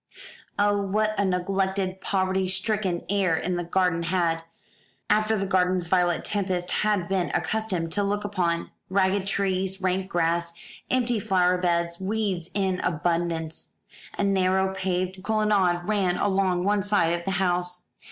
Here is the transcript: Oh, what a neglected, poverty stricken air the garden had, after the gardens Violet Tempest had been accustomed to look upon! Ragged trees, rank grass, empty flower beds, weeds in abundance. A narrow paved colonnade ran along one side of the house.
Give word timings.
Oh, 0.57 0.81
what 0.81 1.13
a 1.19 1.23
neglected, 1.23 2.01
poverty 2.01 2.47
stricken 2.47 3.03
air 3.07 3.39
the 3.47 3.63
garden 3.63 4.01
had, 4.01 4.41
after 5.11 5.37
the 5.37 5.45
gardens 5.45 5.85
Violet 5.89 6.25
Tempest 6.25 6.71
had 6.81 7.07
been 7.07 7.29
accustomed 7.35 7.91
to 7.91 8.03
look 8.03 8.23
upon! 8.23 8.71
Ragged 8.89 9.27
trees, 9.27 9.79
rank 9.79 10.09
grass, 10.09 10.53
empty 10.89 11.19
flower 11.19 11.59
beds, 11.59 11.99
weeds 12.01 12.49
in 12.55 12.79
abundance. 12.79 13.75
A 14.17 14.23
narrow 14.23 14.73
paved 14.73 15.21
colonnade 15.21 15.83
ran 15.87 16.17
along 16.17 16.63
one 16.63 16.81
side 16.81 17.13
of 17.13 17.23
the 17.23 17.31
house. 17.37 17.85